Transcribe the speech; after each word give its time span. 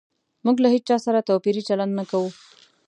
موږ 0.45 0.57
له 0.63 0.67
هيچا 0.73 0.97
سره 1.05 1.25
توپيري 1.29 1.61
چلند 1.69 1.93
نه 1.99 2.03
کوو 2.11 2.29